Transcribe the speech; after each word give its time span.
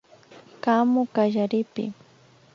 Kamu 0.63 1.01
kallaripi 1.15 1.83